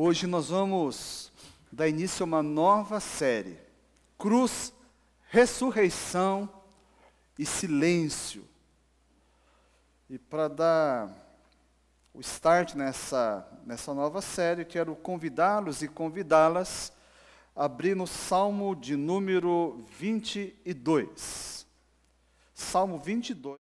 [0.00, 1.32] Hoje nós vamos
[1.72, 3.58] dar início a uma nova série:
[4.16, 4.72] Cruz,
[5.28, 6.48] Ressurreição
[7.36, 8.44] e Silêncio.
[10.08, 11.10] E para dar
[12.14, 16.92] o start nessa, nessa nova série, quero convidá-los e convidá-las
[17.56, 21.66] a abrir no Salmo de número 22.
[22.54, 23.57] Salmo 22.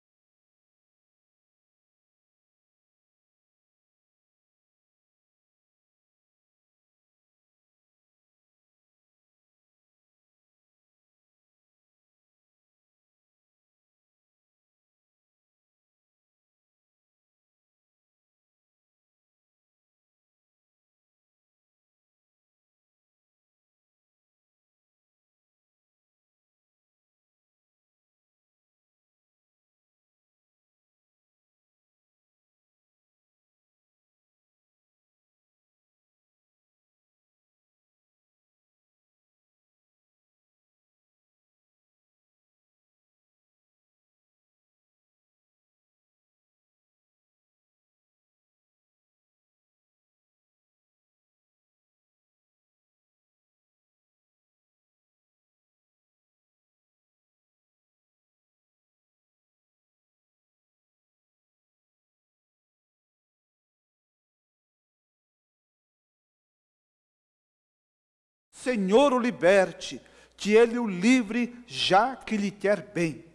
[68.63, 70.01] Senhor o liberte,
[70.37, 73.25] que ele o livre, já que lhe quer bem.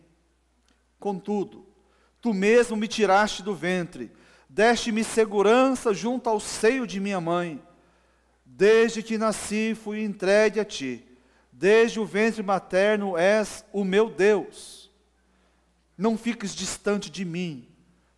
[0.99, 1.67] Contudo,
[2.21, 4.11] tu mesmo me tiraste do ventre,
[4.49, 7.63] deste-me segurança junto ao seio de minha mãe.
[8.45, 11.05] Desde que nasci, fui entregue a ti.
[11.53, 14.91] Desde o ventre materno és o meu Deus.
[15.97, 17.69] Não fiques distante de mim,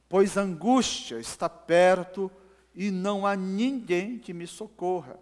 [0.08, 2.30] pois a angústia está perto
[2.74, 5.18] e não há ninguém que me socorra.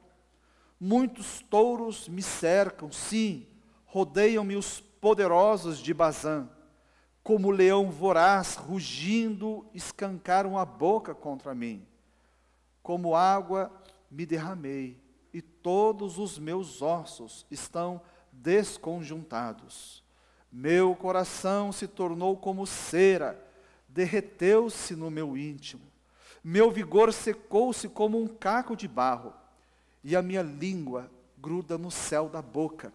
[0.81, 3.49] Muitos touros me cercam, sim,
[3.85, 6.49] rodeiam-me os poderosos de Bazã.
[7.23, 11.85] Como leão voraz, rugindo, escancaram a boca contra mim.
[12.81, 13.73] Como água
[14.09, 18.01] me derramei, e todos os meus ossos estão
[18.33, 20.05] desconjuntados.
[20.51, 23.39] Meu coração se tornou como cera,
[23.89, 25.83] derreteu-se no meu íntimo.
[26.43, 29.35] Meu vigor secou-se como um caco de barro
[30.09, 32.91] e a minha língua gruda no céu da boca.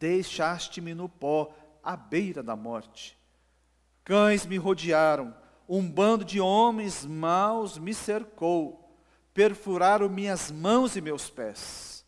[0.00, 3.16] Deixaste-me no pó, à beira da morte.
[4.02, 5.32] Cães me rodearam,
[5.68, 8.98] um bando de homens maus me cercou,
[9.32, 12.04] perfuraram minhas mãos e meus pés.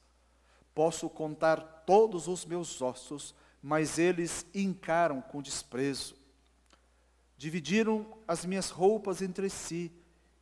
[0.75, 3.33] Posso contar todos os meus ossos,
[3.63, 6.17] mas eles encaram com desprezo.
[7.37, 9.93] Dividiram as minhas roupas entre si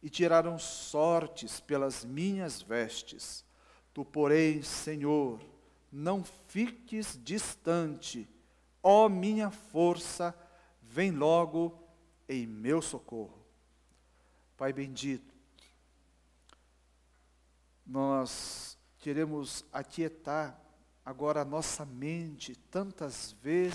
[0.02, 3.46] e tiraram sortes pelas minhas vestes.
[3.98, 5.41] Tu, porém, Senhor,
[5.91, 8.28] não fiques distante,
[8.81, 10.32] ó minha força,
[10.81, 11.76] vem logo
[12.28, 13.44] em meu socorro.
[14.56, 15.34] Pai bendito,
[17.84, 20.56] nós queremos aquietar
[21.04, 23.75] agora a nossa mente, tantas vezes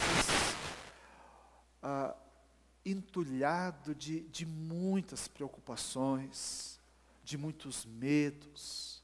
[1.82, 2.16] ah,
[2.86, 6.80] entulhado de, de muitas preocupações,
[7.26, 9.03] de muitos medos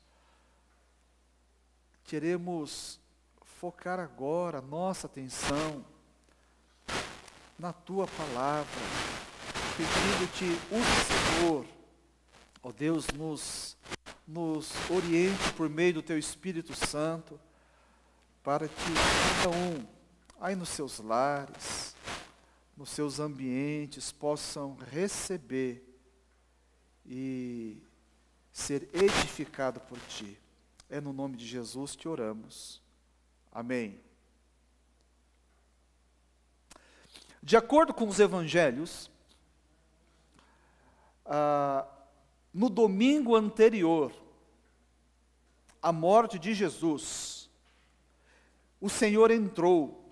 [2.09, 2.99] queremos
[3.59, 5.85] focar agora nossa atenção
[7.59, 8.81] na tua palavra,
[9.77, 11.65] pedindo que o Senhor,
[12.63, 13.77] ó Deus, nos,
[14.27, 17.39] nos oriente por meio do teu Espírito Santo,
[18.41, 18.73] para que
[19.43, 19.85] cada um,
[20.41, 21.95] aí nos seus lares,
[22.75, 25.87] nos seus ambientes, possam receber
[27.05, 27.83] e
[28.51, 30.39] ser edificado por ti.
[30.89, 32.81] É no nome de Jesus que oramos.
[33.51, 34.01] Amém.
[37.43, 39.11] De acordo com os evangelhos,
[41.25, 41.87] ah,
[42.51, 44.11] no domingo anterior
[45.79, 47.49] à morte de Jesus,
[48.81, 50.11] o Senhor entrou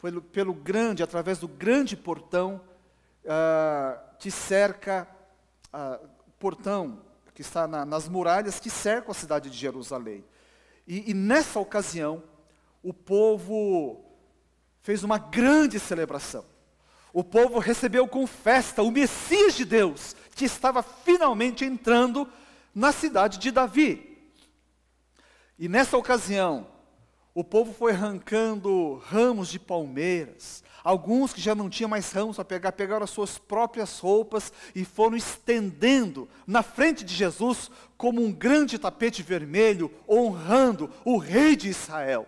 [0.00, 2.60] pelo, pelo grande, através do grande portão
[3.26, 5.08] ah, que cerca,
[5.72, 6.00] ah,
[6.38, 7.02] portão
[7.34, 10.24] que está na, nas muralhas que cercam a cidade de Jerusalém.
[10.86, 12.22] E, e nessa ocasião,
[12.82, 14.04] o povo
[14.80, 16.44] fez uma grande celebração.
[17.12, 22.28] O povo recebeu com festa o Messias de Deus, que estava finalmente entrando
[22.74, 24.18] na cidade de Davi.
[25.58, 26.66] E nessa ocasião,
[27.36, 30.62] O povo foi arrancando ramos de palmeiras.
[30.84, 34.84] Alguns que já não tinham mais ramos para pegar, pegaram as suas próprias roupas e
[34.84, 41.68] foram estendendo na frente de Jesus como um grande tapete vermelho, honrando o rei de
[41.68, 42.26] Israel.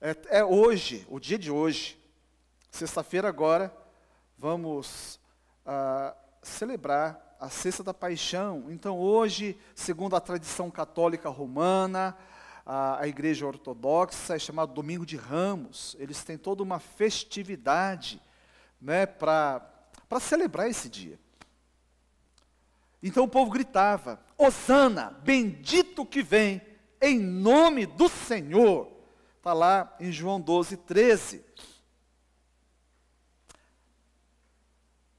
[0.00, 1.98] É, é hoje, o dia de hoje,
[2.70, 3.74] sexta-feira agora,
[4.36, 5.18] vamos
[5.64, 8.66] ah, celebrar a Sexta da Paixão.
[8.70, 12.16] Então, hoje, segundo a tradição católica romana,
[12.64, 15.96] a, a igreja ortodoxa, é chamado Domingo de Ramos.
[15.98, 18.20] Eles têm toda uma festividade
[18.80, 19.62] né, para
[20.20, 21.18] celebrar esse dia.
[23.06, 26.60] Então o povo gritava: Osana, bendito que vem,
[27.00, 28.90] em nome do Senhor.
[29.36, 31.44] Está lá em João 12, 13.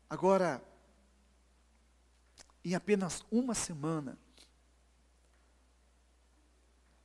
[0.09, 0.61] Agora,
[2.63, 4.17] em apenas uma semana,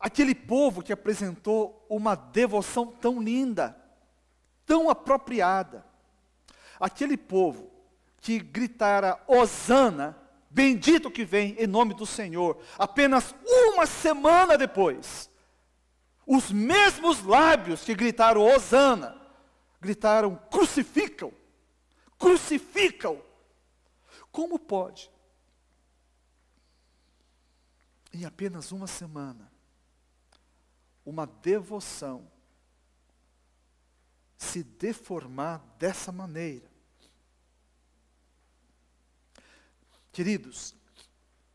[0.00, 3.81] aquele povo que apresentou uma devoção tão linda,
[4.67, 5.87] tão apropriada,
[6.81, 7.70] aquele povo
[8.20, 10.21] que gritara Hosana,
[10.52, 15.31] bendito que vem em nome do Senhor, apenas uma semana depois,
[16.26, 19.20] os mesmos lábios que gritaram Hosana,
[19.81, 21.32] gritaram crucificam,
[22.19, 23.20] crucificam.
[24.31, 25.10] Como pode?
[28.12, 29.50] Em apenas uma semana,
[31.04, 32.31] uma devoção
[34.37, 36.71] se deformar dessa maneira.
[40.12, 40.76] Queridos,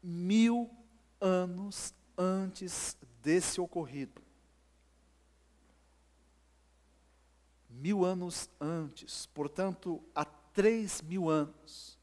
[0.02, 0.70] mil
[1.22, 4.22] anos antes desse ocorrido,
[7.70, 12.00] mil anos antes, portanto, há três mil anos,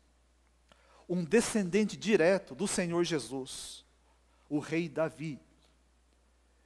[1.09, 3.85] um descendente direto do Senhor Jesus,
[4.49, 5.41] o rei Davi,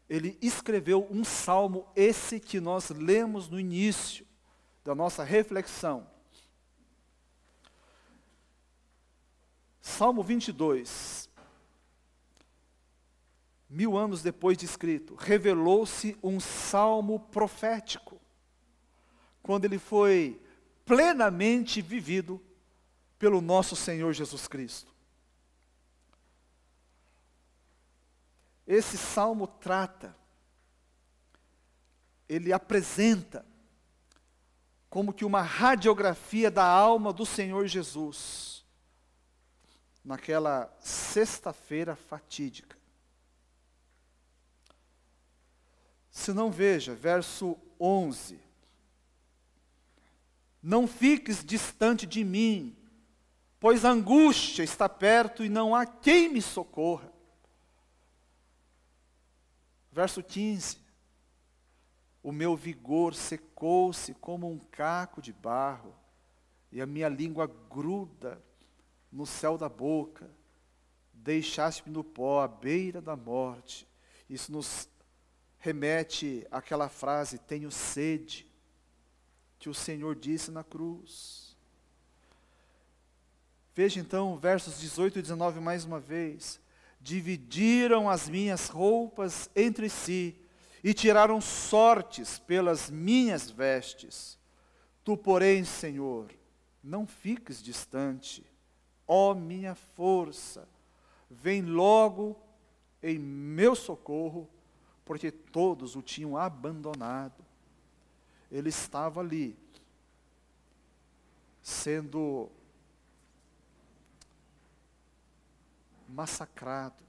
[0.08, 4.26] ele escreveu um salmo, esse que nós lemos no início
[4.84, 6.17] da nossa reflexão.
[9.88, 11.30] Salmo 22,
[13.70, 18.20] mil anos depois de escrito, revelou-se um salmo profético,
[19.42, 20.40] quando ele foi
[20.84, 22.40] plenamente vivido
[23.18, 24.94] pelo nosso Senhor Jesus Cristo.
[28.66, 30.14] Esse salmo trata,
[32.28, 33.44] ele apresenta
[34.90, 38.57] como que uma radiografia da alma do Senhor Jesus,
[40.04, 42.76] naquela sexta-feira fatídica.
[46.10, 48.40] Se não veja, verso 11.
[50.62, 52.76] Não fiques distante de mim,
[53.60, 57.12] pois a angústia está perto e não há quem me socorra.
[59.92, 60.78] Verso 15:
[62.22, 65.94] O meu vigor secou-se como um caco de barro,
[66.70, 68.42] e a minha língua gruda
[69.10, 70.30] no céu da boca.
[71.12, 73.86] Deixaste-me no pó, à beira da morte.
[74.28, 74.88] Isso nos
[75.58, 78.46] remete àquela frase: Tenho sede,
[79.58, 81.56] que o Senhor disse na cruz.
[83.74, 86.60] Veja então versos 18 e 19 mais uma vez
[87.00, 90.36] dividiram as minhas roupas entre si
[90.82, 94.38] e tiraram sortes pelas minhas vestes.
[95.04, 96.30] Tu, porém, Senhor,
[96.82, 98.44] não fiques distante,
[99.08, 100.68] ó minha força,
[101.30, 102.36] vem logo
[103.02, 104.46] em meu socorro,
[105.04, 107.42] porque todos o tinham abandonado.
[108.52, 109.58] Ele estava ali,
[111.62, 112.50] sendo
[116.06, 117.02] massacrado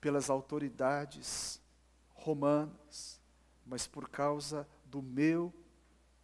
[0.00, 1.60] pelas autoridades
[2.14, 3.20] romanas,
[3.66, 5.52] mas por causa do meu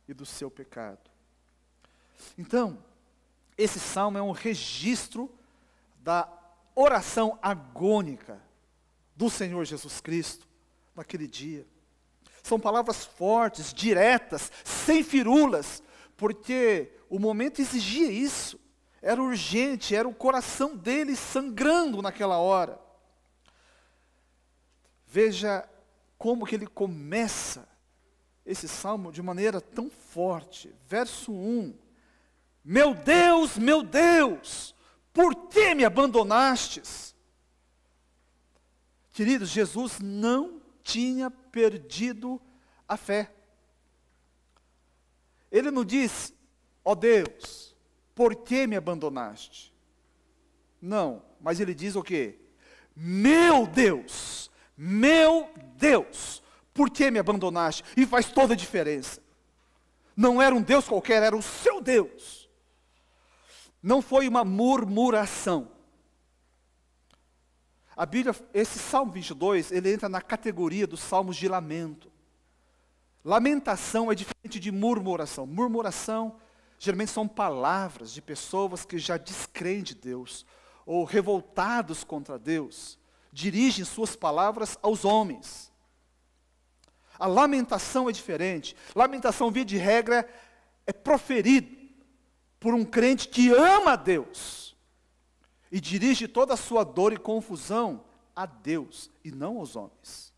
[0.07, 1.12] e do seu pecado.
[2.39, 2.79] Então,
[3.57, 5.31] esse salmo é um registro
[6.01, 6.29] da
[6.75, 8.41] oração agônica
[9.15, 10.49] do Senhor Jesus Cristo
[10.95, 11.67] naquele dia.
[12.43, 15.83] São palavras fortes, diretas, sem firulas,
[16.17, 18.59] porque o momento exigia isso.
[19.01, 22.81] Era urgente, era o coração dele sangrando naquela hora.
[25.07, 25.69] Veja
[26.17, 27.69] como que ele começa
[28.47, 30.75] esse salmo de maneira tão forte.
[30.89, 31.75] Verso 1.
[32.65, 34.75] Meu Deus, meu Deus,
[35.13, 37.15] por que me abandonastes?
[39.13, 42.41] Queridos, Jesus não tinha perdido
[42.89, 43.33] a fé.
[45.51, 46.33] Ele não diz,
[46.85, 47.77] ó oh Deus,
[48.15, 49.73] por que me abandonaste?
[50.81, 52.39] Não, mas ele diz o quê?
[52.97, 56.43] Meu Deus, meu Deus,
[56.73, 57.85] por que me abandonaste?
[57.97, 59.23] E faz toda a diferença.
[60.17, 62.42] Não era um Deus qualquer, era o seu Deus.
[63.83, 65.69] Não foi uma murmuração.
[67.97, 72.11] A Bíblia, esse Salmo 22, ele entra na categoria dos salmos de lamento.
[73.25, 75.47] Lamentação é diferente de murmuração.
[75.47, 76.37] Murmuração
[76.79, 80.47] geralmente são palavras de pessoas que já descreem de Deus
[80.85, 82.99] ou revoltados contra Deus,
[83.33, 85.73] dirigem suas palavras aos homens.
[87.19, 88.75] A lamentação é diferente.
[88.97, 90.29] Lamentação, via de regra,
[90.87, 91.82] é proferido
[92.63, 94.77] por um crente que ama a Deus
[95.71, 98.05] e dirige toda a sua dor e confusão
[98.37, 100.33] a Deus e não aos homens.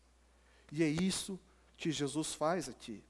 [0.71, 1.39] E é isso
[1.77, 3.03] que Jesus faz aqui.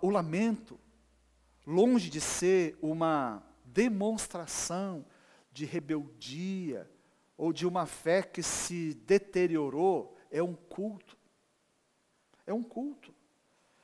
[0.00, 0.78] O lamento,
[1.66, 5.04] longe de ser uma demonstração
[5.50, 6.88] de rebeldia
[7.36, 11.18] ou de uma fé que se deteriorou, é um culto.
[12.46, 13.12] É um culto.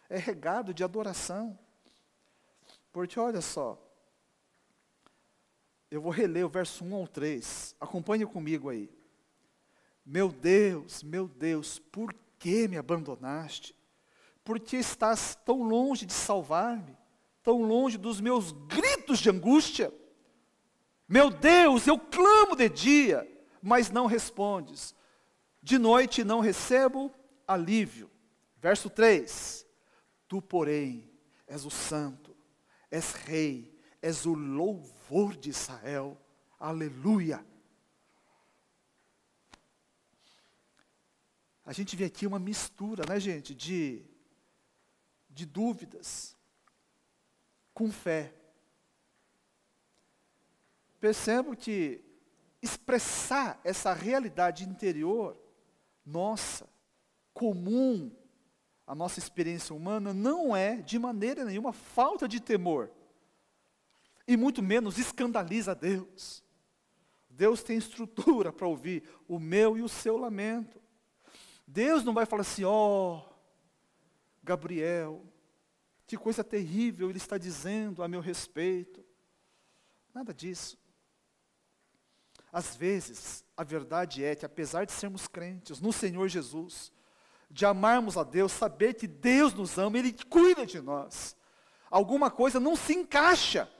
[0.09, 1.59] É regado de adoração.
[2.93, 3.79] Porque olha só,
[5.91, 7.77] eu vou reler o verso 1 ao 3.
[7.81, 8.91] Acompanhe comigo aí.
[10.05, 13.75] Meu Deus, meu Deus, por que me abandonaste?
[14.45, 16.97] Por que estás tão longe de salvar-me?
[17.43, 19.93] Tão longe dos meus gritos de angústia?
[21.07, 23.27] Meu Deus, eu clamo de dia,
[23.63, 24.95] mas não respondes.
[25.63, 27.13] De noite não recebo
[27.47, 28.11] alívio.
[28.57, 29.67] Verso 3:
[30.27, 31.11] Tu, porém,
[31.47, 32.28] és o santo,
[32.91, 36.21] és rei, és o louvor de Israel.
[36.59, 37.45] Aleluia.
[41.65, 44.03] A gente vê aqui uma mistura, né, gente, de,
[45.29, 46.35] de dúvidas
[47.75, 48.35] com fé.
[50.99, 52.03] Percebo que
[52.63, 55.37] expressar essa realidade interior
[56.05, 56.69] nossa,
[57.33, 58.11] comum,
[58.89, 62.91] a nossa experiência humana, não é, de maneira nenhuma, falta de temor.
[64.27, 66.43] E muito menos escandaliza Deus.
[67.29, 70.81] Deus tem estrutura para ouvir o meu e o seu lamento.
[71.67, 73.23] Deus não vai falar assim, ó, oh,
[74.43, 75.23] Gabriel,
[76.07, 79.05] que coisa terrível ele está dizendo a meu respeito.
[80.15, 80.79] Nada disso.
[82.51, 86.91] Às vezes, a verdade é que, apesar de sermos crentes no Senhor Jesus,
[87.51, 91.37] de amarmos a Deus, saber que Deus nos ama, Ele cuida de nós,
[91.91, 93.71] alguma coisa não se encaixa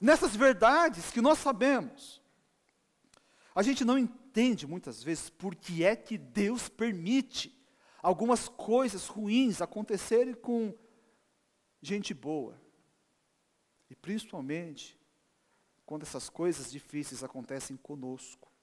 [0.00, 2.20] nessas verdades que nós sabemos.
[3.54, 7.56] A gente não entende muitas vezes por que é que Deus permite
[8.02, 10.76] algumas coisas ruins acontecerem com
[11.80, 12.60] gente boa.
[13.88, 14.98] E principalmente
[15.86, 18.53] quando essas coisas difíceis acontecem conosco.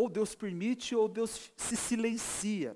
[0.00, 2.74] Ou Deus permite ou Deus se silencia.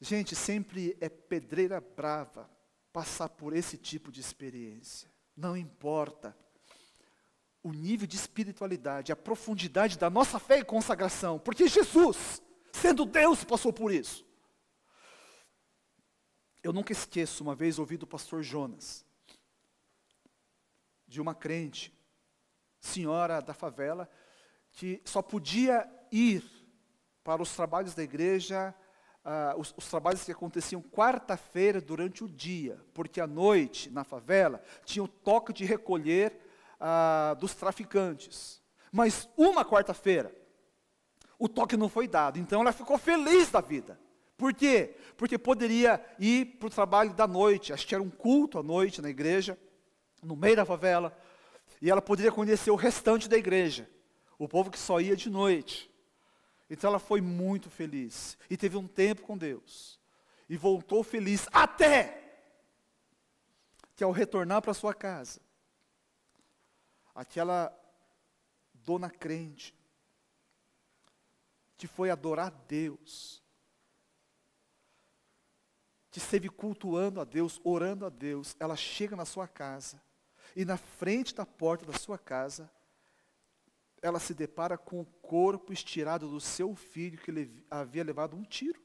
[0.00, 2.48] Gente, sempre é pedreira brava
[2.92, 5.10] passar por esse tipo de experiência.
[5.36, 6.36] Não importa
[7.64, 12.40] o nível de espiritualidade, a profundidade da nossa fé e consagração, porque Jesus,
[12.72, 14.24] sendo Deus, passou por isso.
[16.62, 19.04] Eu nunca esqueço uma vez ouvi do pastor Jonas,
[21.08, 21.92] de uma crente,
[22.80, 24.08] senhora da favela,
[24.78, 26.44] que só podia ir
[27.24, 28.72] para os trabalhos da igreja
[29.24, 34.62] uh, os, os, trabalhos que aconteciam quarta-feira durante o dia, porque à noite, na favela,
[34.84, 36.32] tinha o toque de recolher
[36.80, 38.62] uh, dos traficantes.
[38.92, 40.32] Mas uma quarta-feira,
[41.40, 43.98] o toque não foi dado, então ela ficou feliz da vida.
[44.36, 44.94] Por quê?
[45.16, 49.02] Porque poderia ir para o trabalho da noite, acho que era um culto à noite
[49.02, 49.58] na igreja,
[50.22, 51.18] no meio da favela,
[51.82, 53.90] e ela poderia conhecer o restante da igreja,
[54.38, 55.90] o povo que só ia de noite.
[56.70, 59.98] Então ela foi muito feliz e teve um tempo com Deus
[60.48, 62.24] e voltou feliz até
[63.96, 65.40] que ao retornar para sua casa,
[67.14, 67.76] aquela
[68.72, 69.74] dona crente
[71.76, 73.42] que foi adorar Deus,
[76.10, 80.00] que esteve cultuando a Deus, orando a Deus, ela chega na sua casa
[80.54, 82.70] e na frente da porta da sua casa
[84.00, 88.80] ela se depara com o corpo estirado do seu filho que havia levado um tiro.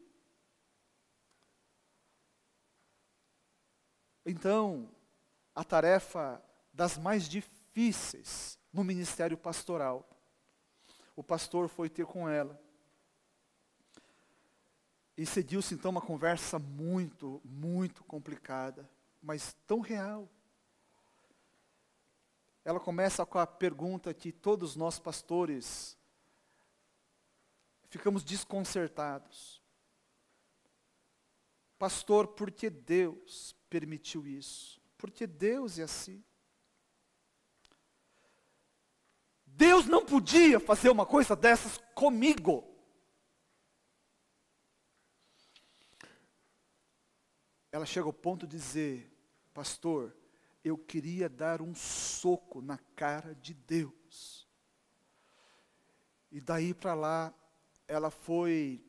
[4.25, 4.89] Então,
[5.53, 6.43] a tarefa
[6.73, 10.09] das mais difíceis no ministério pastoral,
[11.15, 12.59] o pastor foi ter com ela.
[15.15, 18.89] E seguiu-se então uma conversa muito, muito complicada,
[19.21, 20.27] mas tão real.
[22.65, 25.97] Ela começa com a pergunta que todos nós pastores
[27.89, 29.61] ficamos desconcertados.
[31.77, 34.81] Pastor, por que Deus permitiu isso?
[34.97, 36.23] Porque Deus é assim.
[39.45, 42.73] Deus não podia fazer uma coisa dessas comigo.
[47.71, 49.11] Ela chega ao ponto de dizer,
[49.53, 50.15] pastor,
[50.63, 54.47] eu queria dar um soco na cara de Deus.
[56.31, 57.33] E daí para lá,
[57.87, 58.83] ela foi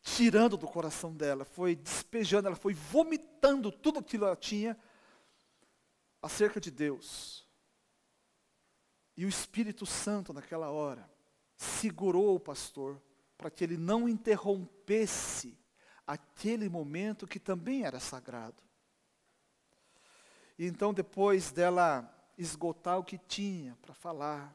[0.00, 4.78] tirando do coração dela, foi despejando, ela foi vomitando tudo aquilo que ela tinha
[6.20, 7.46] acerca de Deus.
[9.16, 11.08] E o Espírito Santo, naquela hora,
[11.56, 13.00] segurou o pastor
[13.36, 15.61] para que ele não interrompesse
[16.12, 18.62] aquele momento que também era sagrado.
[20.58, 24.54] E então, depois dela esgotar o que tinha para falar,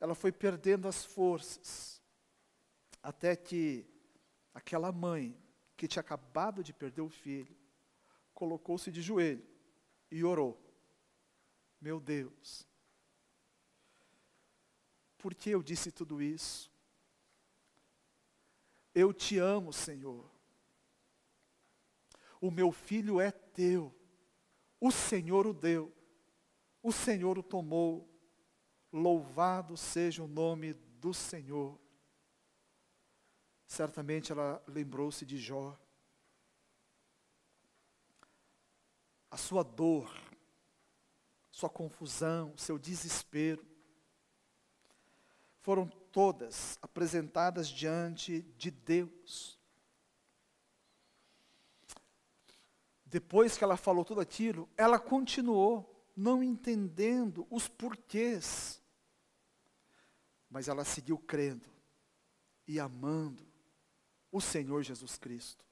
[0.00, 2.02] ela foi perdendo as forças,
[3.00, 3.86] até que
[4.52, 5.36] aquela mãe,
[5.76, 7.56] que tinha acabado de perder o filho,
[8.34, 9.46] colocou-se de joelho
[10.10, 10.60] e orou:
[11.80, 12.66] Meu Deus,
[15.18, 16.69] por que eu disse tudo isso?
[19.00, 20.30] Eu te amo, Senhor.
[22.38, 23.94] O meu filho é teu.
[24.78, 25.90] O Senhor o deu.
[26.82, 28.06] O Senhor o tomou.
[28.92, 31.80] Louvado seja o nome do Senhor.
[33.66, 35.80] Certamente ela lembrou-se de Jó.
[39.30, 40.14] A sua dor,
[41.50, 43.66] sua confusão, seu desespero,
[45.60, 49.58] foram todas apresentadas diante de Deus.
[53.04, 58.80] Depois que ela falou tudo aquilo, ela continuou não entendendo os porquês.
[60.48, 61.68] Mas ela seguiu crendo
[62.66, 63.44] e amando
[64.30, 65.64] o Senhor Jesus Cristo.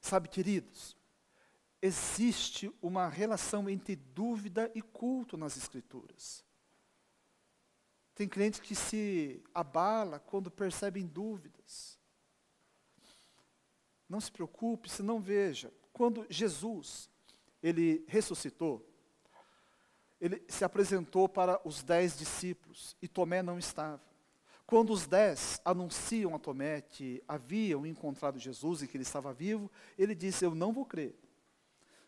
[0.00, 0.96] Sabe, queridos,
[1.80, 6.43] existe uma relação entre dúvida e culto nas Escrituras.
[8.14, 11.98] Tem crentes que se abala quando percebem dúvidas.
[14.08, 15.72] Não se preocupe, se não veja.
[15.92, 17.10] Quando Jesus,
[17.62, 18.88] ele ressuscitou,
[20.20, 24.00] ele se apresentou para os dez discípulos e Tomé não estava.
[24.66, 29.70] Quando os dez anunciam a Tomé que haviam encontrado Jesus e que ele estava vivo,
[29.98, 31.14] ele disse: Eu não vou crer,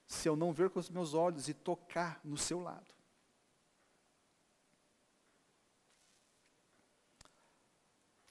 [0.07, 2.96] se eu não ver com os meus olhos e tocar no seu lado.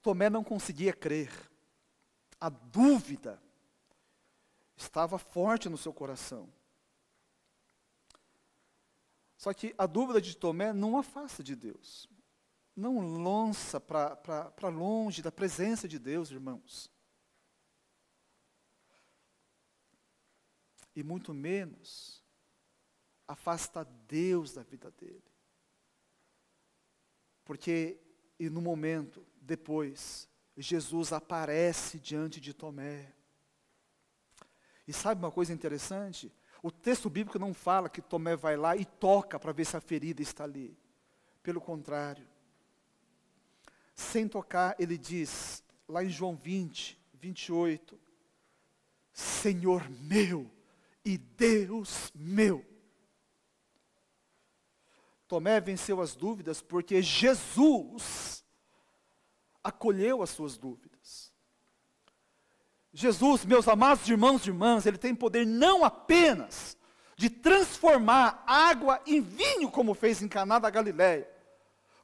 [0.05, 1.31] Tomé não conseguia crer.
[2.39, 3.41] A dúvida
[4.77, 6.47] estava forte no seu coração.
[9.35, 12.07] Só que a dúvida de Tomé não afasta de Deus.
[12.75, 16.87] Não lança para longe da presença de Deus, irmãos.
[20.95, 22.23] E muito menos
[23.27, 25.33] afasta Deus da vida dele.
[27.43, 27.99] Porque,
[28.37, 30.27] e no momento, depois,
[30.57, 33.13] Jesus aparece diante de Tomé.
[34.87, 36.31] E sabe uma coisa interessante?
[36.61, 39.81] O texto bíblico não fala que Tomé vai lá e toca para ver se a
[39.81, 40.77] ferida está ali.
[41.43, 42.27] Pelo contrário.
[43.95, 47.99] Sem tocar, ele diz, lá em João 20, 28,
[49.13, 50.51] Senhor meu
[51.03, 52.65] e Deus meu.
[55.27, 58.44] Tomé venceu as dúvidas porque Jesus
[59.65, 61.33] acolheu as suas dúvidas.
[62.93, 66.77] Jesus, meus amados irmãos e irmãs, ele tem poder não apenas
[67.17, 71.27] de transformar água em vinho, como fez em Caná da Galiléia,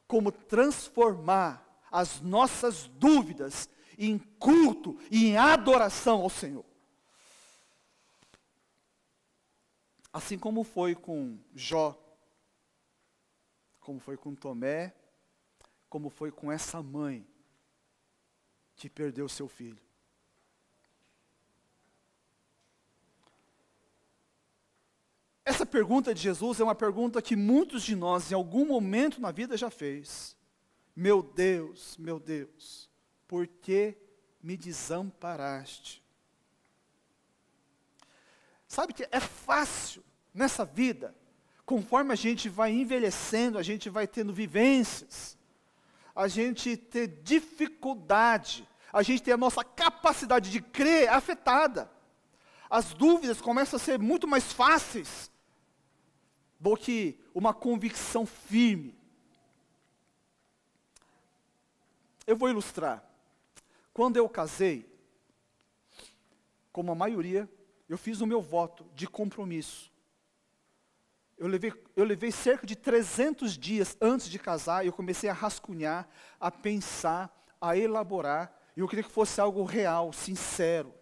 [0.08, 6.64] como transformar as nossas dúvidas em culto e em adoração ao Senhor.
[10.12, 11.96] Assim como foi com Jó,
[13.78, 14.94] como foi com Tomé,
[15.88, 17.26] como foi com essa mãe
[18.82, 19.80] que perdeu seu filho.
[25.44, 29.30] Essa pergunta de Jesus é uma pergunta que muitos de nós, em algum momento na
[29.30, 30.36] vida, já fez.
[30.96, 32.90] Meu Deus, meu Deus,
[33.28, 33.96] por que
[34.42, 36.02] me desamparaste?
[38.66, 40.02] Sabe que é fácil
[40.34, 41.14] nessa vida,
[41.64, 45.38] conforme a gente vai envelhecendo, a gente vai tendo vivências,
[46.16, 51.90] a gente ter dificuldade, a gente ter a nossa capacidade de crer afetada.
[52.68, 55.30] As dúvidas começam a ser muito mais fáceis
[56.60, 58.94] do que uma convicção firme.
[62.26, 63.02] Eu vou ilustrar.
[63.92, 64.90] Quando eu casei,
[66.72, 67.48] como a maioria,
[67.88, 69.92] eu fiz o meu voto de compromisso.
[71.36, 76.08] Eu levei, eu levei cerca de 300 dias antes de casar, eu comecei a rascunhar,
[76.38, 80.94] a pensar, a elaborar, e eu queria que fosse algo real, sincero,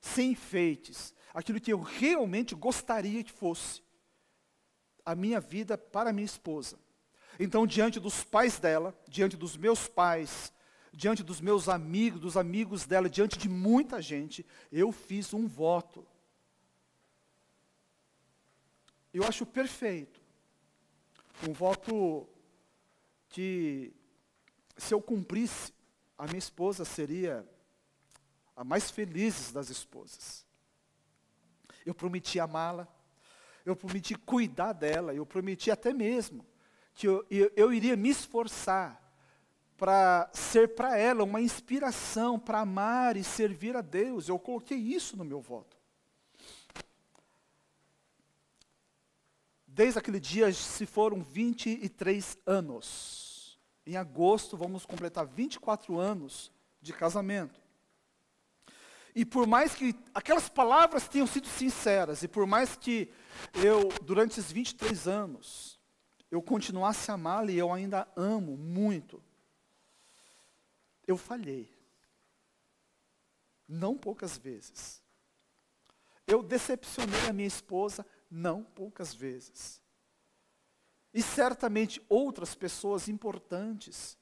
[0.00, 3.82] sem enfeites, aquilo que eu realmente gostaria que fosse
[5.04, 6.78] a minha vida para minha esposa.
[7.40, 10.52] Então, diante dos pais dela, diante dos meus pais,
[10.92, 16.06] diante dos meus amigos, dos amigos dela, diante de muita gente, eu fiz um voto.
[19.14, 20.20] Eu acho perfeito.
[21.48, 22.28] Um voto
[23.28, 23.94] que,
[24.76, 25.72] se eu cumprisse,
[26.18, 27.48] a minha esposa seria
[28.56, 30.44] a mais feliz das esposas.
[31.86, 32.88] Eu prometi amá-la,
[33.64, 36.44] eu prometi cuidar dela, eu prometi até mesmo
[36.92, 39.00] que eu, eu, eu iria me esforçar
[39.76, 44.28] para ser para ela uma inspiração para amar e servir a Deus.
[44.28, 45.76] Eu coloquei isso no meu voto.
[49.64, 53.27] Desde aquele dia se foram 23 anos.
[53.88, 57.58] Em agosto vamos completar 24 anos de casamento.
[59.14, 63.10] E por mais que aquelas palavras tenham sido sinceras, e por mais que
[63.54, 65.80] eu, durante esses 23 anos,
[66.30, 69.22] eu continuasse a amá-la e eu ainda amo muito,
[71.06, 71.74] eu falhei.
[73.66, 75.02] Não poucas vezes.
[76.26, 79.80] Eu decepcionei a minha esposa não poucas vezes.
[81.18, 84.16] E certamente outras pessoas importantes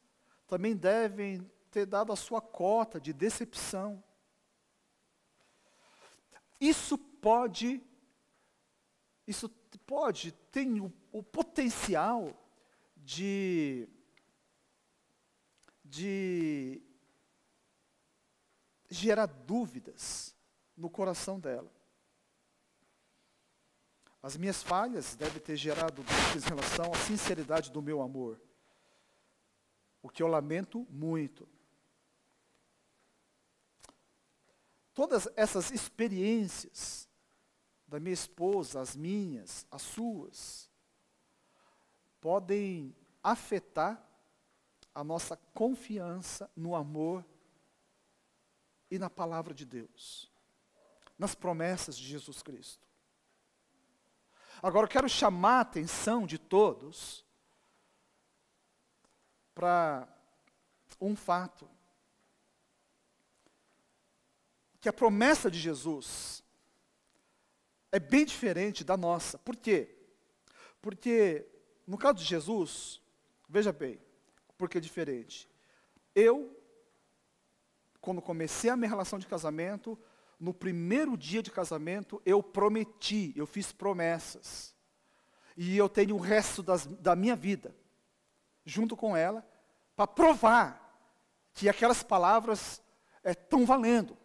[0.46, 4.02] também devem ter dado a sua cota de decepção.
[6.59, 7.82] Isso pode,
[9.26, 9.50] isso
[9.87, 12.32] pode, tem o, o potencial
[12.96, 13.87] de
[15.85, 16.82] de
[18.88, 20.35] gerar dúvidas
[20.74, 21.70] no coração dela.
[24.22, 28.40] As minhas falhas devem ter gerado dúvidas em relação à sinceridade do meu amor,
[30.02, 31.48] o que eu lamento muito.
[34.94, 37.09] Todas essas experiências
[37.87, 40.70] da minha esposa, as minhas, as suas,
[42.20, 44.02] podem afetar
[44.94, 47.24] a nossa confiança no amor
[48.90, 50.31] e na palavra de Deus,
[51.18, 52.86] nas promessas de Jesus Cristo.
[54.62, 57.24] Agora eu quero chamar a atenção de todos
[59.54, 60.08] para
[61.00, 61.68] um fato.
[64.80, 66.42] Que a promessa de Jesus
[67.90, 69.38] é bem diferente da nossa.
[69.38, 69.96] Por quê?
[70.80, 71.46] Porque,
[71.86, 73.00] no caso de Jesus,
[73.48, 74.00] veja bem,
[74.56, 75.48] porque é diferente.
[76.14, 76.54] Eu,
[78.00, 79.98] quando comecei a minha relação de casamento,
[80.38, 84.75] no primeiro dia de casamento, eu prometi, eu fiz promessas.
[85.57, 87.75] E eu tenho o resto das, da minha vida,
[88.64, 89.46] junto com ela,
[89.94, 90.83] para provar
[91.55, 92.83] que aquelas palavras
[93.25, 94.16] estão é, valendo.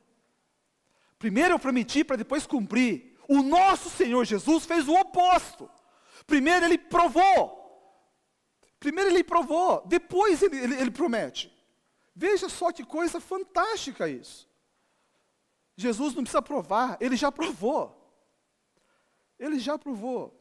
[1.18, 3.18] Primeiro eu prometi para depois cumprir.
[3.28, 5.70] O nosso Senhor Jesus fez o oposto.
[6.28, 7.62] Primeiro ele provou
[8.82, 11.56] Primeiro ele provou, depois ele, ele, ele promete.
[12.16, 14.50] Veja só que coisa fantástica isso.
[15.76, 17.98] Jesus não precisa provar, ele já provou.
[19.40, 20.38] Ele já provou.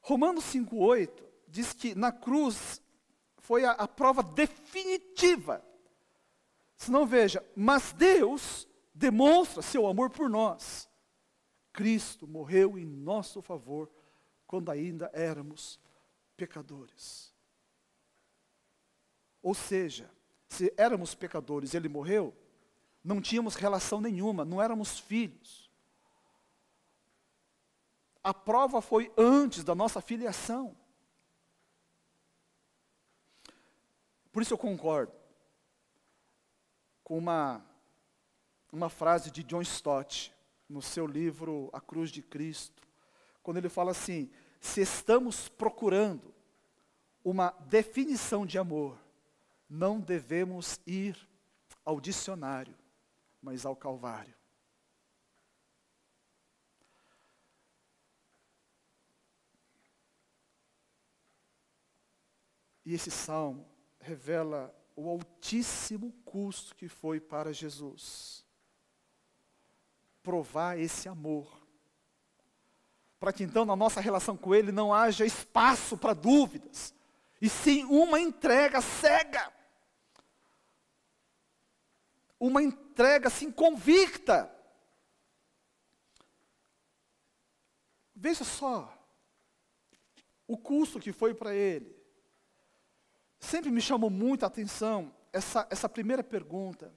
[0.00, 1.10] Romanos 5,8
[1.48, 2.80] diz que na cruz
[3.38, 5.64] foi a, a prova definitiva.
[6.76, 10.88] Se não veja, mas Deus demonstra seu amor por nós.
[11.72, 13.90] Cristo morreu em nosso favor
[14.46, 15.80] quando ainda éramos
[16.36, 17.32] pecadores.
[19.42, 20.10] Ou seja,
[20.46, 22.34] se éramos pecadores ele morreu,
[23.02, 25.70] não tínhamos relação nenhuma, não éramos filhos.
[28.22, 30.76] A prova foi antes da nossa filiação.
[34.30, 35.12] Por isso eu concordo
[37.02, 37.64] com uma,
[38.72, 40.32] uma frase de John Stott,
[40.72, 42.82] no seu livro A Cruz de Cristo,
[43.42, 46.34] quando ele fala assim: se estamos procurando
[47.22, 48.98] uma definição de amor,
[49.68, 51.16] não devemos ir
[51.84, 52.74] ao dicionário,
[53.42, 54.34] mas ao Calvário.
[62.84, 63.68] E esse salmo
[64.00, 68.44] revela o altíssimo custo que foi para Jesus
[70.22, 71.60] provar esse amor.
[73.18, 76.94] Para que então na nossa relação com Ele não haja espaço para dúvidas,
[77.40, 79.52] e sim uma entrega cega,
[82.42, 84.52] uma entrega assim convicta.
[88.12, 88.92] Veja só
[90.44, 91.96] o custo que foi para ele.
[93.38, 96.92] Sempre me chamou muito a atenção essa, essa primeira pergunta,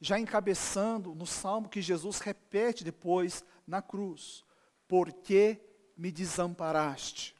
[0.00, 4.44] já encabeçando no salmo que Jesus repete depois na cruz:
[4.88, 5.60] Por que
[5.96, 7.36] me desamparaste?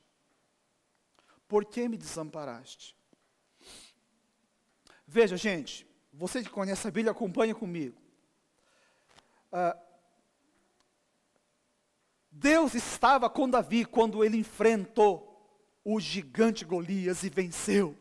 [1.48, 2.96] Por que me desamparaste?
[5.04, 5.89] Veja, gente,
[6.20, 7.96] você que conhece a Bíblia, acompanha comigo.
[9.50, 9.74] Ah,
[12.30, 15.26] Deus estava com Davi quando ele enfrentou
[15.82, 17.96] o gigante Golias e venceu.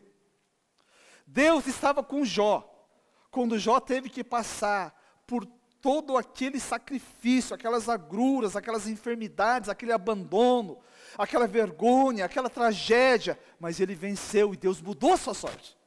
[1.26, 2.70] Deus estava com Jó,
[3.30, 4.94] quando Jó teve que passar
[5.26, 5.46] por
[5.80, 10.78] todo aquele sacrifício, aquelas agruras, aquelas enfermidades, aquele abandono,
[11.16, 15.79] aquela vergonha, aquela tragédia, mas ele venceu e Deus mudou sua sorte.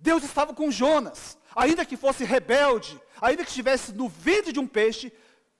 [0.00, 4.66] Deus estava com Jonas, ainda que fosse rebelde, ainda que estivesse no ventre de um
[4.66, 5.12] peixe,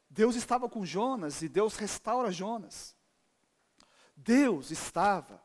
[0.08, 2.96] Deus estava com Jonas e Deus restaura Jonas.
[4.16, 5.40] Deus estava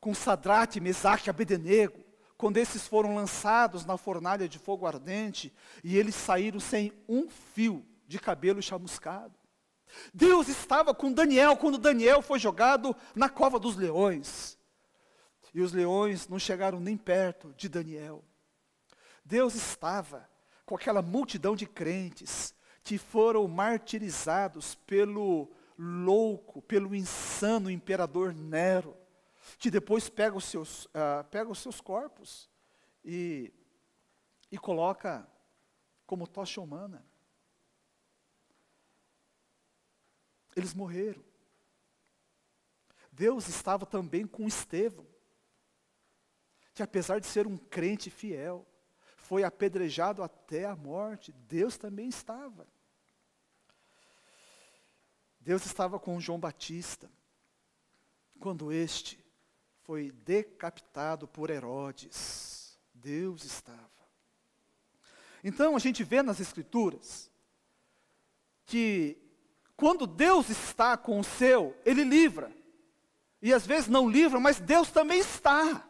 [0.00, 2.02] com Sadrate, Mesaque e Abednego,
[2.36, 7.86] quando esses foram lançados na fornalha de fogo ardente e eles saíram sem um fio
[8.06, 9.34] de cabelo chamuscado.
[10.12, 14.58] Deus estava com Daniel quando Daniel foi jogado na cova dos leões.
[15.54, 18.24] E os leões não chegaram nem perto de Daniel.
[19.24, 20.28] Deus estava
[20.66, 28.96] com aquela multidão de crentes que foram martirizados pelo louco, pelo insano imperador Nero,
[29.58, 32.50] que depois pega os seus, uh, pega os seus corpos
[33.04, 33.52] e,
[34.50, 35.26] e coloca
[36.06, 37.04] como tocha humana.
[40.56, 41.24] Eles morreram.
[43.10, 45.06] Deus estava também com Estevão,
[46.74, 48.66] que apesar de ser um crente fiel,
[49.16, 51.32] foi apedrejado até a morte.
[51.48, 52.66] Deus também estava.
[55.40, 57.10] Deus estava com João Batista,
[58.40, 59.22] quando este
[59.82, 62.78] foi decapitado por Herodes.
[62.92, 63.90] Deus estava.
[65.42, 67.30] Então a gente vê nas Escrituras
[68.64, 69.18] que
[69.76, 72.50] quando Deus está com o seu, Ele livra.
[73.42, 75.86] E às vezes não livra, mas Deus também está.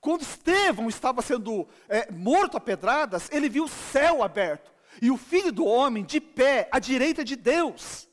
[0.00, 5.16] Quando Estevão estava sendo é, morto a pedradas, ele viu o céu aberto e o
[5.16, 8.08] filho do homem de pé à direita de Deus.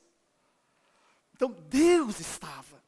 [1.33, 2.83] Então Deus estava.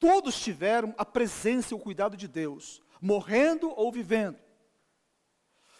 [0.00, 4.38] Todos tiveram a presença e o cuidado de Deus, morrendo ou vivendo,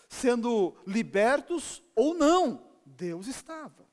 [0.09, 3.87] sendo libertos ou não, Deus estava.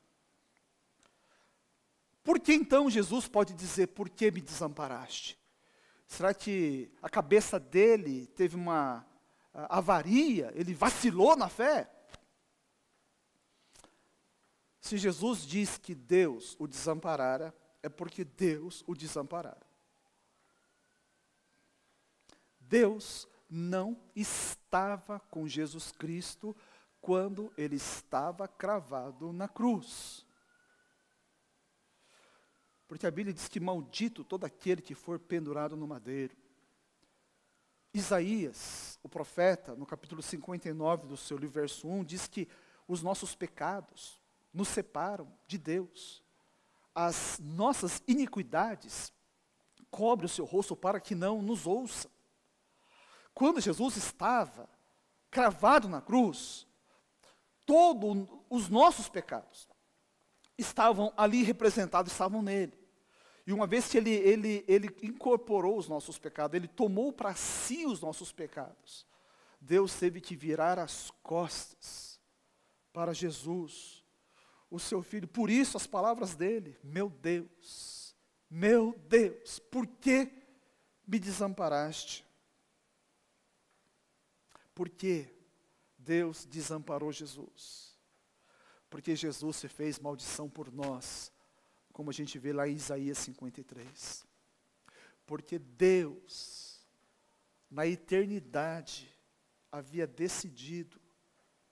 [2.22, 5.38] Por que então Jesus pode dizer: Por que me desamparaste?
[6.06, 9.06] Será que a cabeça dele teve uma
[9.52, 10.52] avaria?
[10.54, 11.90] Ele vacilou na fé?
[14.80, 19.66] Se Jesus diz que Deus o desamparara, é porque Deus o desamparara.
[22.60, 26.56] Deus não estava com Jesus Cristo
[27.00, 30.26] quando ele estava cravado na cruz.
[32.94, 36.36] Porque a Bíblia diz que maldito todo aquele que for pendurado no madeiro.
[37.92, 42.48] Isaías, o profeta, no capítulo 59 do seu livro, verso 1, diz que
[42.86, 46.22] os nossos pecados, nos separam de Deus.
[46.94, 49.12] As nossas iniquidades
[49.90, 52.08] cobre o seu rosto para que não nos ouça.
[53.34, 54.68] Quando Jesus estava
[55.32, 56.64] cravado na cruz,
[57.66, 59.68] todos os nossos pecados
[60.56, 62.83] estavam ali representados, estavam nele.
[63.46, 67.84] E uma vez que ele, ele, ele incorporou os nossos pecados, ele tomou para si
[67.84, 69.06] os nossos pecados,
[69.60, 72.20] Deus teve que virar as costas
[72.92, 74.04] para Jesus
[74.70, 75.28] o seu filho.
[75.28, 78.16] Por isso as palavras dele, meu Deus,
[78.50, 80.30] meu Deus, por que
[81.06, 82.24] me desamparaste?
[84.74, 85.28] Por que
[85.98, 87.96] Deus desamparou Jesus?
[88.90, 91.32] Porque Jesus se fez maldição por nós,
[91.94, 94.26] como a gente vê lá em Isaías 53.
[95.24, 96.86] Porque Deus,
[97.70, 99.10] na eternidade,
[99.72, 101.00] havia decidido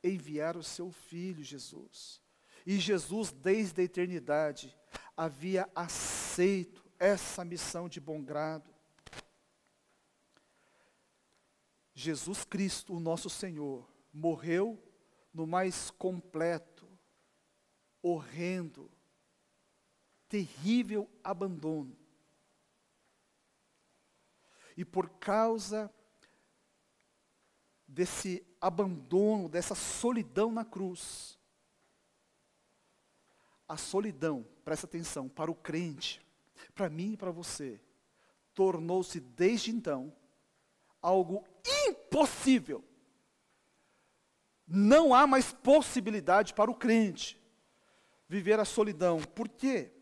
[0.03, 2.23] enviar o seu filho Jesus
[2.67, 4.77] e Jesus, desde a eternidade,
[5.17, 8.73] havia aceito essa missão de bom grado.
[11.95, 14.81] Jesus Cristo, o nosso Senhor, morreu
[15.35, 16.89] no mais completo,
[18.01, 18.91] horrendo,
[20.33, 21.95] terrível abandono.
[24.75, 25.93] E por causa
[27.87, 31.39] desse abandono, dessa solidão na cruz,
[33.69, 36.27] a solidão, presta atenção, para o crente,
[36.75, 37.79] para mim e para você,
[38.55, 40.17] tornou-se desde então
[41.03, 41.47] algo
[41.87, 42.83] impossível.
[44.67, 47.39] Não há mais possibilidade para o crente
[48.27, 49.21] viver a solidão.
[49.21, 49.93] Por quê?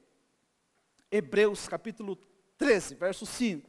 [1.11, 2.16] Hebreus capítulo
[2.57, 3.68] 13, verso 5.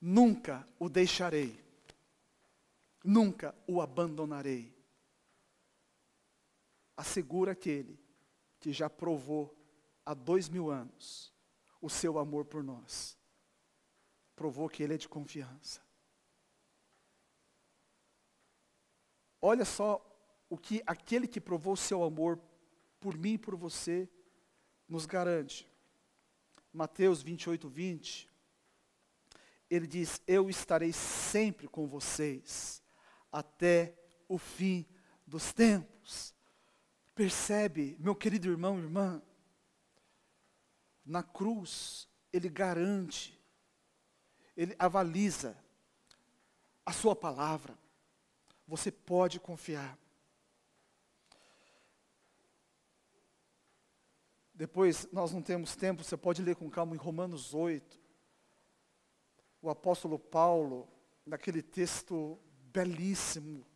[0.00, 1.62] Nunca o deixarei,
[3.04, 4.74] nunca o abandonarei.
[6.96, 8.00] Assegura aquele
[8.58, 9.54] que já provou
[10.04, 11.32] há dois mil anos
[11.80, 13.16] o seu amor por nós.
[14.34, 15.89] Provou que Ele é de confiança.
[19.40, 20.04] Olha só
[20.48, 22.38] o que aquele que provou seu amor
[22.98, 24.08] por mim e por você
[24.88, 25.70] nos garante.
[26.72, 28.28] Mateus 28, 20.
[29.70, 32.82] Ele diz: Eu estarei sempre com vocês
[33.32, 33.96] até
[34.28, 34.84] o fim
[35.26, 36.34] dos tempos.
[37.14, 39.22] Percebe, meu querido irmão e irmã,
[41.04, 43.38] na cruz, ele garante,
[44.56, 45.56] ele avaliza
[46.84, 47.76] a sua palavra.
[48.70, 49.98] Você pode confiar.
[54.54, 58.00] Depois, nós não temos tempo, você pode ler com calma em Romanos 8.
[59.60, 60.88] O apóstolo Paulo,
[61.26, 62.38] naquele texto
[62.72, 63.66] belíssimo,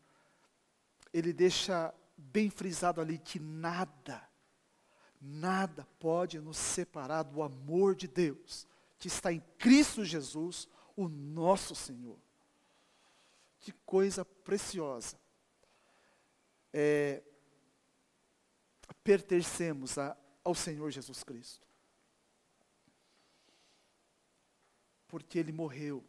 [1.12, 4.22] ele deixa bem frisado ali que nada,
[5.20, 8.64] nada pode nos separar do amor de Deus,
[8.96, 12.23] que está em Cristo Jesus, o nosso Senhor.
[13.64, 15.18] Que coisa preciosa.
[16.70, 17.22] É,
[19.02, 21.66] pertencemos a, ao Senhor Jesus Cristo.
[25.08, 26.04] Porque Ele morreu.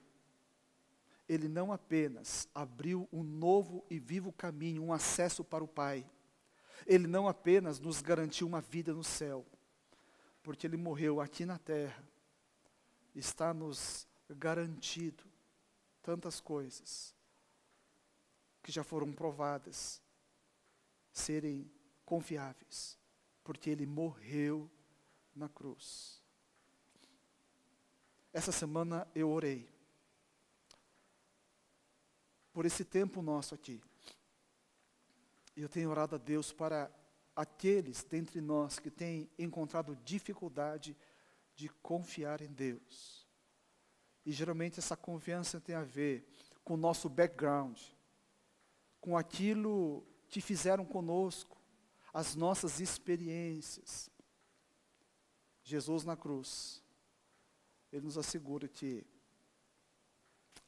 [1.29, 6.05] Ele não apenas abriu um novo e vivo caminho, um acesso para o Pai,
[6.85, 9.45] ele não apenas nos garantiu uma vida no céu,
[10.43, 12.03] porque Ele morreu aqui na terra,
[13.15, 15.23] está nos garantido
[16.03, 17.14] tantas coisas
[18.65, 20.01] que já foram provadas
[21.11, 21.71] serem
[22.03, 22.97] confiáveis,
[23.43, 24.67] porque Ele morreu
[25.35, 26.19] na cruz.
[28.33, 29.69] Essa semana eu orei
[32.51, 33.79] por esse tempo nosso aqui.
[35.55, 36.91] Eu tenho orado a Deus para
[37.35, 40.97] aqueles dentre nós que têm encontrado dificuldade
[41.55, 43.27] de confiar em Deus.
[44.25, 46.27] E geralmente essa confiança tem a ver
[46.63, 47.79] com o nosso background,
[49.05, 51.61] com aquilo que fizeram conosco,
[52.11, 54.09] as nossas experiências.
[55.63, 56.81] Jesus na cruz,
[57.93, 59.05] Ele nos assegura que,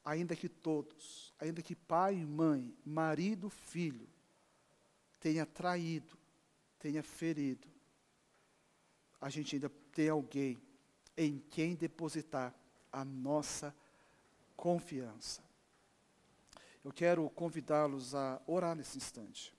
[0.06, 4.08] ainda que todos, ainda que pai e mãe, marido, filho,
[5.19, 6.15] tenha traído,
[6.78, 7.67] tenha ferido,
[9.19, 10.62] a gente ainda tem alguém
[11.17, 12.54] em quem depositar
[12.91, 13.76] a nossa
[14.56, 15.46] confiança.
[16.88, 19.54] Eu quero convidá-los a orar nesse instante.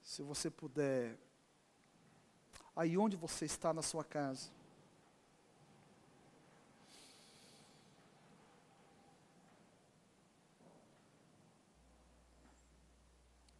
[0.00, 1.18] Se você puder,
[2.76, 4.48] aí onde você está na sua casa,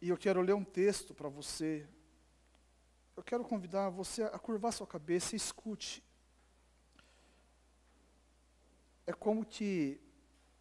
[0.01, 1.85] E eu quero ler um texto para você.
[3.17, 6.01] Eu quero convidar você a curvar sua cabeça e escute.
[9.05, 9.99] É como que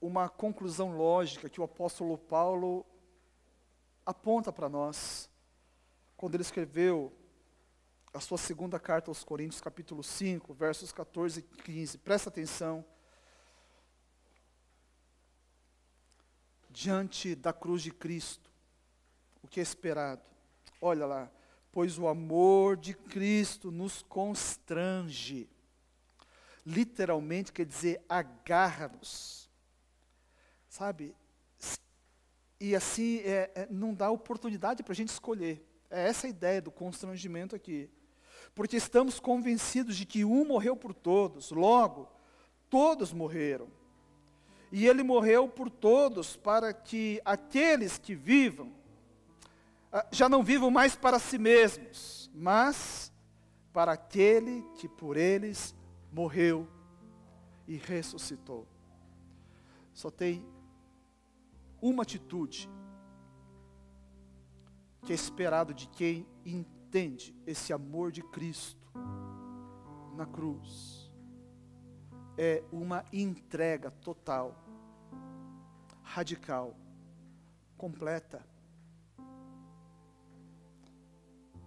[0.02, 2.84] uma conclusão lógica que o apóstolo Paulo
[4.04, 5.30] aponta para nós,
[6.16, 7.16] quando ele escreveu
[8.12, 11.98] a sua segunda carta aos Coríntios, capítulo 5, versos 14 e 15.
[11.98, 12.84] Presta atenção.
[16.68, 18.50] Diante da cruz de Cristo,
[19.40, 20.22] o que é esperado.
[20.80, 21.30] Olha lá,
[21.70, 25.48] pois o amor de Cristo nos constrange.
[26.66, 29.41] Literalmente quer dizer agarra-nos.
[30.72, 31.14] Sabe?
[32.58, 35.62] E assim é, é, não dá oportunidade para a gente escolher.
[35.90, 37.90] É essa a ideia do constrangimento aqui.
[38.54, 42.10] Porque estamos convencidos de que um morreu por todos, logo,
[42.70, 43.68] todos morreram.
[44.72, 48.72] E ele morreu por todos, para que aqueles que vivam
[49.92, 53.12] ah, já não vivam mais para si mesmos, mas
[53.74, 55.74] para aquele que por eles
[56.10, 56.66] morreu
[57.68, 58.66] e ressuscitou.
[59.92, 60.50] Só tem
[61.82, 62.70] uma atitude
[65.04, 68.86] que é esperado de quem entende esse amor de Cristo
[70.14, 71.10] na cruz.
[72.38, 74.56] É uma entrega total,
[76.02, 76.76] radical,
[77.76, 78.46] completa.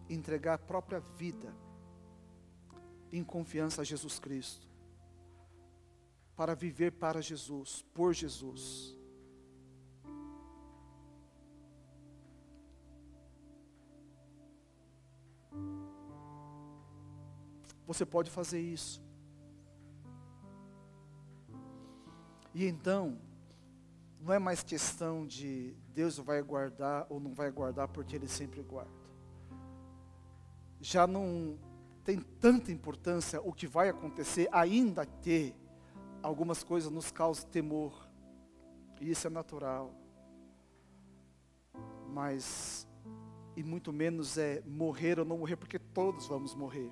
[0.09, 1.53] Entregar a própria vida
[3.11, 4.68] em confiança a Jesus Cristo,
[6.36, 8.97] para viver para Jesus, por Jesus.
[17.95, 19.01] Você pode fazer isso.
[22.53, 23.17] E então,
[24.19, 28.61] não é mais questão de Deus vai guardar ou não vai guardar, porque Ele sempre
[28.61, 28.91] guarda.
[30.81, 31.57] Já não
[32.03, 35.55] tem tanta importância o que vai acontecer, ainda que
[36.21, 38.09] algumas coisas nos causem temor.
[38.99, 39.93] E isso é natural.
[42.09, 42.85] Mas,
[43.55, 46.91] e muito menos é morrer ou não morrer, porque todos vamos morrer.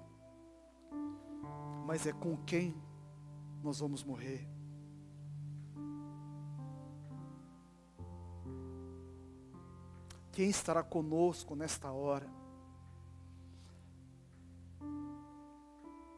[1.86, 2.76] Mas é com quem
[3.62, 4.48] nós vamos morrer.
[10.32, 12.28] Quem estará conosco nesta hora?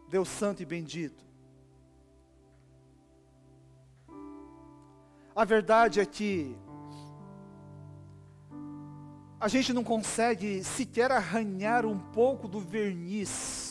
[0.08, 1.26] Deus Santo e bendito.
[5.36, 6.56] A verdade é que
[9.38, 13.65] a gente não consegue sequer arranhar um pouco do verniz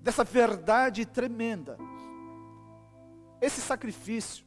[0.00, 1.78] dessa verdade tremenda.
[3.40, 4.44] Esse sacrifício,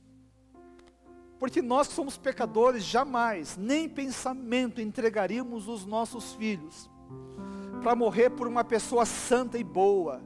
[1.40, 6.90] porque nós que somos pecadores, jamais, nem pensamento entregaríamos os nossos filhos
[7.82, 10.22] para morrer por uma pessoa santa e boa,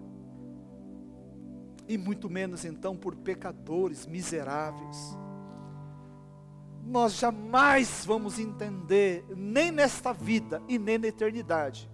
[1.88, 5.18] e muito menos então por pecadores miseráveis.
[6.84, 11.90] Nós jamais vamos entender, nem nesta vida e nem na eternidade,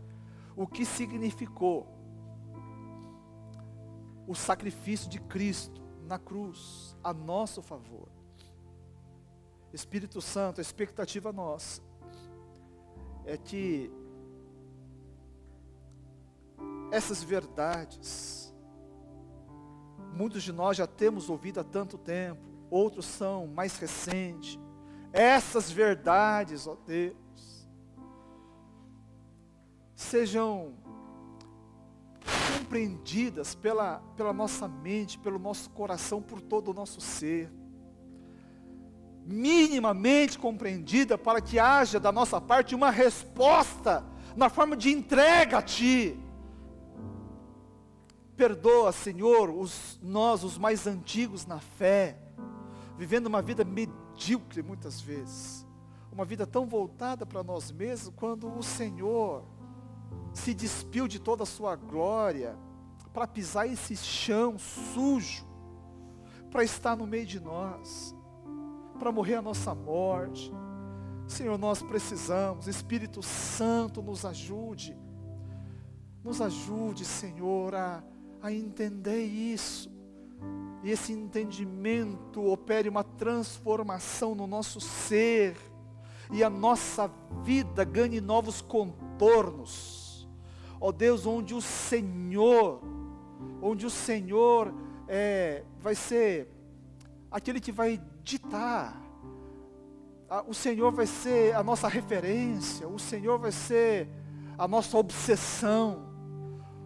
[0.56, 1.93] o que significou
[4.28, 8.08] o sacrifício de Cristo na cruz, a nosso favor.
[9.74, 11.82] Espírito Santo, a expectativa nossa
[13.26, 13.92] é que
[16.92, 18.54] essas verdades.
[20.14, 24.60] Muitos de nós já temos ouvido há tanto tempo, outros são mais recentes.
[25.12, 27.68] Essas verdades, ó Deus,
[29.96, 30.76] sejam
[32.74, 37.52] compreendidas pela, pela nossa mente, pelo nosso coração, por todo o nosso ser.
[39.28, 44.04] Minimamente compreendida para que haja da nossa parte uma resposta
[44.36, 46.20] na forma de entrega a Ti.
[48.36, 52.18] Perdoa, Senhor, os, nós, os mais antigos na fé,
[52.98, 55.64] vivendo uma vida medíocre muitas vezes,
[56.12, 59.46] uma vida tão voltada para nós mesmos, quando o Senhor
[60.34, 62.58] se despiu de toda a sua glória,
[63.14, 65.46] para pisar esse chão sujo,
[66.50, 68.16] para estar no meio de nós,
[68.98, 70.52] para morrer a nossa morte.
[71.28, 74.98] Senhor, nós precisamos, Espírito Santo nos ajude,
[76.24, 78.04] nos ajude, Senhor, a
[78.44, 79.90] a entender isso.
[80.84, 85.56] E esse entendimento opere uma transformação no nosso ser.
[86.30, 87.10] E a nossa
[87.46, 90.03] vida ganhe novos contornos.
[90.84, 92.82] Ó Deus, onde o Senhor,
[93.62, 94.74] onde o Senhor
[95.08, 96.50] é, vai ser
[97.32, 99.02] aquele que vai ditar.
[100.48, 104.10] O Senhor vai ser a nossa referência, o Senhor vai ser
[104.58, 106.14] a nossa obsessão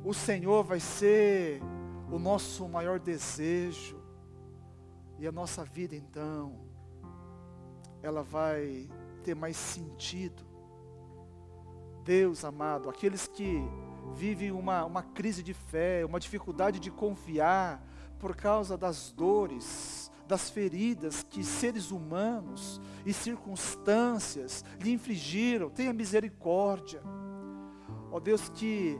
[0.07, 1.61] o Senhor vai ser
[2.09, 3.97] o nosso maior desejo,
[5.19, 6.61] e a nossa vida então,
[8.01, 8.89] ela vai
[9.21, 10.45] ter mais sentido.
[12.05, 13.59] Deus amado, aqueles que
[14.15, 17.81] vivem uma, uma crise de fé, uma dificuldade de confiar,
[18.19, 27.01] por causa das dores, das feridas que seres humanos e circunstâncias lhe infligiram, tenha misericórdia.
[28.11, 28.99] Ó Deus, que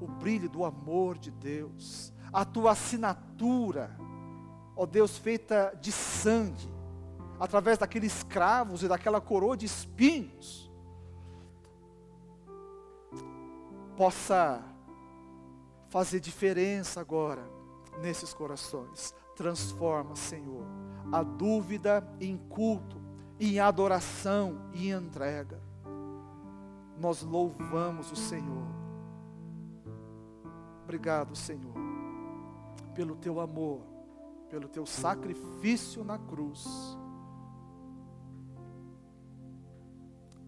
[0.00, 3.96] o brilho do amor de Deus, a tua assinatura,
[4.76, 6.68] ó Deus, feita de sangue,
[7.40, 10.67] através daqueles cravos e daquela coroa de espinhos,
[13.98, 14.64] possa
[15.90, 17.42] fazer diferença agora
[18.00, 19.14] nesses corações.
[19.36, 20.64] Transforma, Senhor,
[21.12, 22.96] a dúvida em culto,
[23.38, 25.60] em adoração e entrega.
[26.98, 28.78] Nós louvamos o Senhor
[30.88, 31.74] Obrigado, Senhor,
[32.94, 33.82] pelo teu amor,
[34.48, 36.66] pelo teu sacrifício na cruz.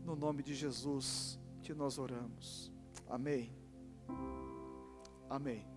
[0.03, 2.73] No nome de Jesus que nós oramos.
[3.11, 3.53] Amém.
[5.29, 5.70] Amém.